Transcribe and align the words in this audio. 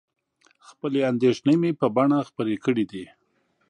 خپلې 0.67 0.99
اندېښنې 1.11 1.55
مې 1.61 1.71
په 1.79 1.87
بڼه 1.95 2.19
خپرې 2.29 2.55
کړي 2.65 2.85
دي. 2.91 3.03